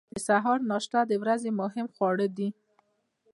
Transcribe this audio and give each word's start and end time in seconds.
د 0.13 0.15
سهار 0.27 0.59
ناشته 0.71 0.99
د 1.07 1.11
ورځې 1.23 1.49
مهم 1.61 1.85
خواړه 1.95 2.27
دي. 2.37 2.49